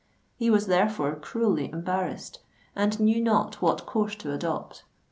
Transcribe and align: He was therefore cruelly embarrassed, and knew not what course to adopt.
He 0.35 0.49
was 0.49 0.65
therefore 0.65 1.15
cruelly 1.15 1.69
embarrassed, 1.71 2.39
and 2.75 2.99
knew 2.99 3.21
not 3.21 3.61
what 3.61 3.85
course 3.85 4.15
to 4.15 4.33
adopt. 4.33 4.83